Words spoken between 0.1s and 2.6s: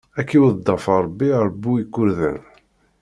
Ad k-iweddef Ṛebbi ar bu ikurdan!